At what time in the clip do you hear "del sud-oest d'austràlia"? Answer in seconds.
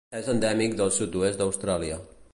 0.79-2.01